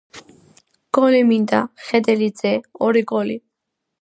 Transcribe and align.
"გოლი 0.97 1.19
მინდა, 1.33 1.59
ხედელიძე, 1.89 2.55
ორი 2.89 3.05
გოლი'' 3.13 3.41